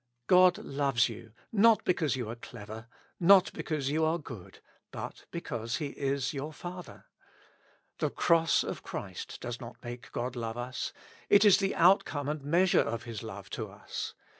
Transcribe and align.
God 0.25 0.57
loves 0.57 1.09
you 1.09 1.31
not 1.51 1.83
because 1.85 2.15
you 2.15 2.27
are 2.27 2.35
clever, 2.35 2.87
not 3.19 3.53
because 3.53 3.91
you 3.91 4.03
are 4.03 4.17
good, 4.17 4.57
but 4.89 5.25
because 5.29 5.75
He 5.75 5.89
is 5.89 6.33
your 6.33 6.51
Father. 6.51 7.05
The 7.99 8.09
Cross 8.09 8.63
of 8.63 8.81
Christ 8.81 9.39
does 9.41 9.61
not 9.61 9.75
make 9.83 10.11
God 10.11 10.35
love 10.35 10.57
us; 10.57 10.91
it 11.29 11.45
is 11.45 11.57
the 11.59 11.75
outcome 11.75 12.27
and 12.29 12.43
measure 12.43 12.81
of 12.81 13.03
His 13.03 13.21
love 13.21 13.51
to 13.51 13.67
us. 13.69 14.15